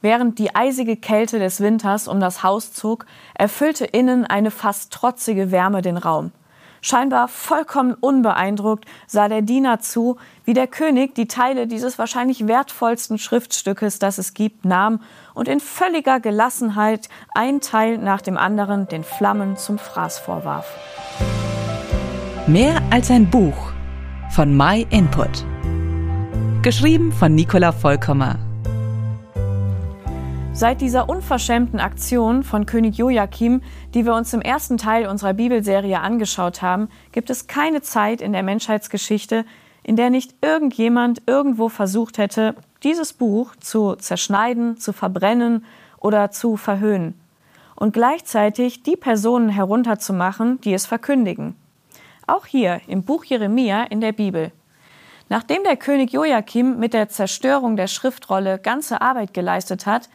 [0.00, 5.50] Während die eisige Kälte des Winters um das Haus zog, erfüllte innen eine fast trotzige
[5.50, 6.30] Wärme den Raum.
[6.80, 13.18] Scheinbar vollkommen unbeeindruckt sah der Diener zu, wie der König die Teile dieses wahrscheinlich wertvollsten
[13.18, 15.00] Schriftstückes, das es gibt, nahm
[15.34, 20.72] und in völliger Gelassenheit ein Teil nach dem anderen den Flammen zum Fraß vorwarf.
[22.46, 23.72] Mehr als ein Buch
[24.30, 25.44] von My Input.
[26.62, 28.47] Geschrieben von Nicola Vollkommer.
[30.52, 33.62] Seit dieser unverschämten Aktion von König Joachim,
[33.94, 38.32] die wir uns im ersten Teil unserer Bibelserie angeschaut haben, gibt es keine Zeit in
[38.32, 39.44] der Menschheitsgeschichte,
[39.84, 45.64] in der nicht irgendjemand irgendwo versucht hätte, dieses Buch zu zerschneiden, zu verbrennen
[45.98, 47.20] oder zu verhöhnen
[47.78, 51.54] und gleichzeitig die Personen herunterzumachen, die es verkündigen.
[52.26, 54.50] Auch hier im Buch Jeremia in der Bibel.
[55.28, 60.08] Nachdem der König Joachim mit der Zerstörung der Schriftrolle ganze Arbeit geleistet hat,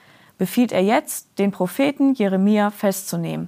[0.44, 3.48] befiehlt er jetzt, den Propheten Jeremia festzunehmen.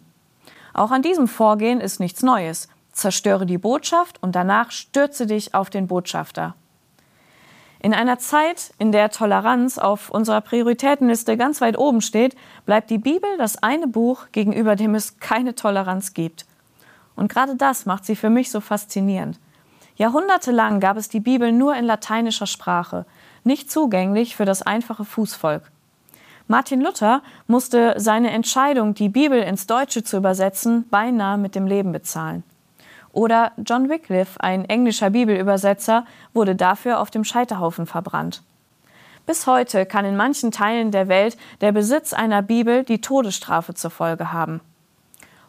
[0.73, 2.69] Auch an diesem Vorgehen ist nichts Neues.
[2.93, 6.55] Zerstöre die Botschaft und danach stürze dich auf den Botschafter.
[7.81, 12.97] In einer Zeit, in der Toleranz auf unserer Prioritätenliste ganz weit oben steht, bleibt die
[12.97, 16.45] Bibel das eine Buch, gegenüber dem es keine Toleranz gibt.
[17.17, 19.37] Und gerade das macht sie für mich so faszinierend.
[19.97, 23.05] Jahrhundertelang gab es die Bibel nur in lateinischer Sprache,
[23.43, 25.74] nicht zugänglich für das einfache Fußvolk.
[26.47, 31.91] Martin Luther musste seine Entscheidung, die Bibel ins Deutsche zu übersetzen, beinahe mit dem Leben
[31.91, 32.43] bezahlen.
[33.11, 38.43] Oder John Wycliffe, ein englischer Bibelübersetzer, wurde dafür auf dem Scheiterhaufen verbrannt.
[39.25, 43.89] Bis heute kann in manchen Teilen der Welt der Besitz einer Bibel die Todesstrafe zur
[43.89, 44.61] Folge haben.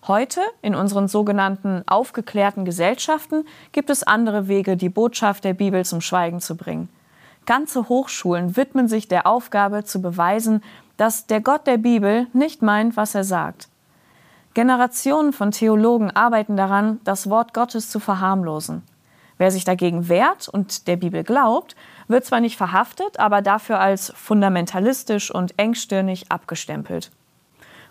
[0.06, 6.00] Heute, in unseren sogenannten aufgeklärten Gesellschaften, gibt es andere Wege, die Botschaft der Bibel zum
[6.00, 6.88] Schweigen zu bringen.
[7.44, 10.62] Ganze Hochschulen widmen sich der Aufgabe zu beweisen,
[10.96, 13.68] dass der Gott der Bibel nicht meint, was er sagt.
[14.54, 18.82] Generationen von Theologen arbeiten daran, das Wort Gottes zu verharmlosen.
[19.38, 21.76] Wer sich dagegen wehrt und der Bibel glaubt,
[22.08, 27.10] wird zwar nicht verhaftet, aber dafür als fundamentalistisch und engstirnig abgestempelt.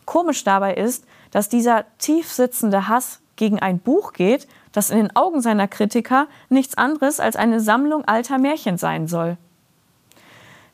[0.05, 5.15] Komisch dabei ist, dass dieser tief sitzende Hass gegen ein Buch geht, das in den
[5.15, 9.37] Augen seiner Kritiker nichts anderes als eine Sammlung alter Märchen sein soll.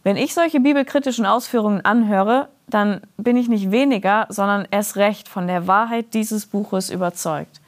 [0.03, 5.47] Wenn ich solche bibelkritischen Ausführungen anhöre, dann bin ich nicht weniger, sondern erst recht von
[5.47, 7.61] der Wahrheit dieses Buches überzeugt.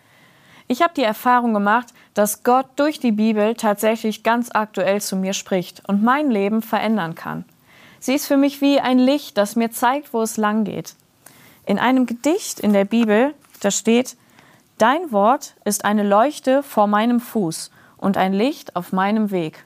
[0.67, 5.33] Ich habe die Erfahrung gemacht, dass Gott durch die Bibel tatsächlich ganz aktuell zu mir
[5.33, 7.45] spricht und mein Leben verändern kann.
[7.99, 10.95] Sie ist für mich wie ein Licht, das mir zeigt, wo es lang geht.
[11.65, 14.17] In einem Gedicht in der Bibel, da steht,
[14.77, 19.65] Dein Wort ist eine Leuchte vor meinem Fuß und ein Licht auf meinem Weg.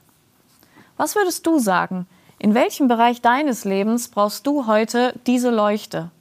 [0.97, 2.05] Was würdest du sagen?
[2.39, 6.11] In welchem Bereich deines Lebens brauchst du heute diese Leuchte?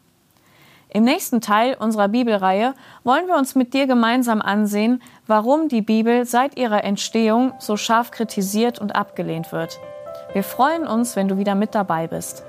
[0.88, 6.24] Im nächsten Teil unserer Bibelreihe wollen wir uns mit dir gemeinsam ansehen, warum die Bibel
[6.24, 9.78] seit ihrer Entstehung so scharf kritisiert und abgelehnt wird.
[10.32, 12.44] Wir freuen uns, wenn du wieder mit dabei bist.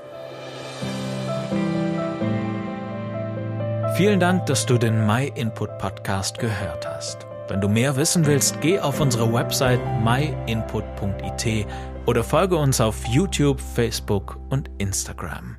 [3.96, 7.28] Vielen Dank, dass du den My Input Podcast gehört hast.
[7.48, 11.66] Wenn du mehr wissen willst, geh auf unsere Website myinput.it
[12.06, 15.58] oder folge uns auf YouTube, Facebook und Instagram.